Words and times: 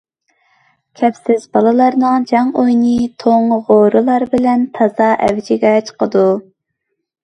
كەپسىز 1.01 1.45
بالىلارنىڭ 1.57 2.25
جەڭ 2.33 2.51
ئويۇنى 2.63 2.95
توڭ 3.27 3.55
غورىلار 3.71 4.29
بىلەن 4.35 4.69
تازا 4.83 5.15
ئەۋجىگە 5.25 5.81
چىقىدۇ. 5.89 6.31